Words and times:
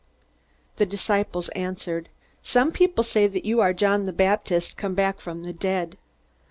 The 0.77 0.87
disciples 0.87 1.49
answered: 1.49 2.09
"Some 2.41 2.71
people 2.71 3.03
say 3.03 3.27
that 3.27 3.45
you 3.45 3.61
are 3.61 3.71
John 3.71 4.05
the 4.05 4.11
Baptist, 4.11 4.75
come 4.75 4.95
back 4.95 5.21
from 5.21 5.43
the 5.43 5.53
dead. 5.53 5.95